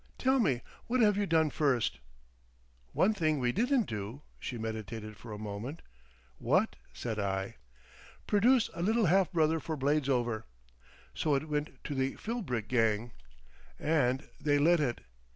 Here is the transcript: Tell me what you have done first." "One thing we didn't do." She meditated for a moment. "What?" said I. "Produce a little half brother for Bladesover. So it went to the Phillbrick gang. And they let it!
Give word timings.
Tell 0.17 0.39
me 0.39 0.63
what 0.87 0.99
you 0.99 1.05
have 1.05 1.29
done 1.29 1.51
first." 1.51 1.99
"One 2.91 3.13
thing 3.13 3.37
we 3.37 3.51
didn't 3.51 3.83
do." 3.85 4.23
She 4.39 4.57
meditated 4.57 5.15
for 5.15 5.31
a 5.31 5.37
moment. 5.37 5.83
"What?" 6.39 6.75
said 6.91 7.19
I. 7.19 7.57
"Produce 8.25 8.71
a 8.73 8.81
little 8.81 9.05
half 9.05 9.31
brother 9.31 9.59
for 9.59 9.77
Bladesover. 9.77 10.45
So 11.13 11.35
it 11.35 11.47
went 11.47 11.83
to 11.83 11.93
the 11.93 12.13
Phillbrick 12.15 12.67
gang. 12.67 13.11
And 13.79 14.27
they 14.39 14.57
let 14.57 14.79
it! 14.79 15.01